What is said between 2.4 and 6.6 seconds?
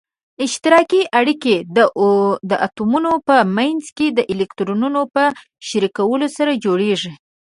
د اتومونو په منځ کې د الکترونونو په شریکولو سره